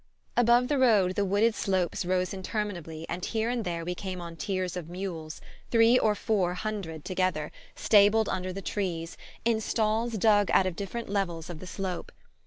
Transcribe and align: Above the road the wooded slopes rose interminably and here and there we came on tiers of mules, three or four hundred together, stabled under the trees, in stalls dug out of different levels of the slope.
Above 0.35 0.67
the 0.67 0.79
road 0.79 1.13
the 1.13 1.23
wooded 1.23 1.53
slopes 1.53 2.03
rose 2.07 2.33
interminably 2.33 3.05
and 3.07 3.23
here 3.25 3.51
and 3.51 3.63
there 3.63 3.85
we 3.85 3.93
came 3.93 4.19
on 4.19 4.35
tiers 4.35 4.75
of 4.75 4.89
mules, 4.89 5.39
three 5.69 5.95
or 5.99 6.15
four 6.15 6.55
hundred 6.55 7.05
together, 7.05 7.51
stabled 7.75 8.27
under 8.27 8.51
the 8.51 8.63
trees, 8.63 9.15
in 9.45 9.61
stalls 9.61 10.13
dug 10.13 10.49
out 10.53 10.65
of 10.65 10.75
different 10.75 11.07
levels 11.07 11.51
of 11.51 11.59
the 11.59 11.67
slope. 11.67 12.11